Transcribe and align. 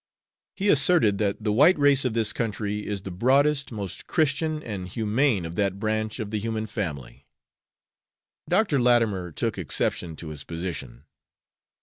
He 0.55 0.69
asserted 0.69 1.19
that 1.19 1.43
the 1.43 1.51
white 1.53 1.77
race 1.77 2.05
of 2.05 2.15
this 2.15 2.33
country 2.33 2.87
is 2.87 3.03
the 3.03 3.11
broadest, 3.11 3.71
most 3.71 4.07
Christian, 4.07 4.63
and 4.63 4.87
humane 4.87 5.45
of 5.45 5.53
that 5.57 5.77
branch 5.79 6.19
of 6.19 6.31
the 6.31 6.39
human 6.39 6.65
family. 6.65 7.27
Dr. 8.49 8.79
Latimer 8.79 9.31
took 9.31 9.59
exception 9.59 10.15
to 10.15 10.29
his 10.29 10.43
position. 10.43 11.03